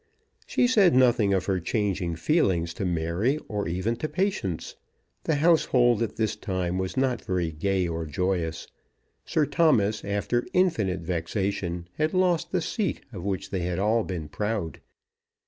She 0.47 0.65
said 0.65 0.95
nothing 0.95 1.31
of 1.31 1.45
her 1.45 1.59
changing 1.59 2.15
feelings 2.15 2.73
to 2.73 2.85
Mary, 2.85 3.37
or 3.47 3.67
even 3.67 3.95
to 3.97 4.09
Patience. 4.09 4.75
The 5.25 5.35
household 5.35 6.01
at 6.01 6.15
this 6.15 6.35
time 6.35 6.79
was 6.79 6.97
not 6.97 7.23
very 7.23 7.51
gay 7.51 7.87
or 7.87 8.07
joyous. 8.07 8.65
Sir 9.25 9.45
Thomas, 9.45 10.03
after 10.03 10.43
infinite 10.53 11.01
vexation, 11.01 11.87
had 11.99 12.15
lost 12.15 12.51
the 12.51 12.61
seat 12.61 13.01
of 13.13 13.23
which 13.23 13.51
they 13.51 13.59
had 13.61 13.77
all 13.77 14.03
been 14.03 14.27
proud. 14.27 14.81